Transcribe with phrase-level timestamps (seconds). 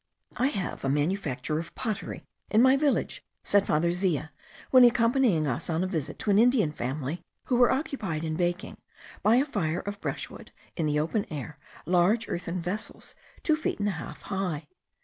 [0.37, 4.29] "I have a manufacture of pottery in my village," said Father Zea,
[4.71, 8.77] when accompanying us on a visit to an Indian family, who were occupied in baking,
[9.21, 13.89] by a fire of brushwood, in the open air, large earthen vessels, two feet and
[13.89, 14.65] a half high.